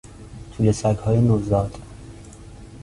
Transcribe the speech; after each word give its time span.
توله 0.51 0.71
سگهای 0.71 1.17
نوزاد 1.21 1.77